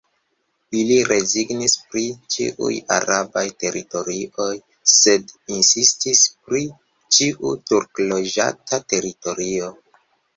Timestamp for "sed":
4.93-5.33